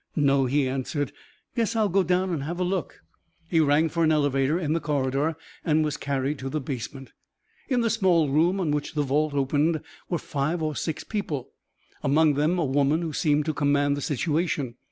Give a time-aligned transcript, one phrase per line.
[0.15, 1.11] "No," he answered.
[1.55, 3.03] "Guess I'll go down and have a look."
[3.47, 7.11] He rang for an elevator in the corridor and was carried to the basement.
[7.69, 9.79] In the small room on which the vault opened
[10.09, 11.51] were five or six people,
[12.01, 14.73] among them a woman who seemed to command the situation.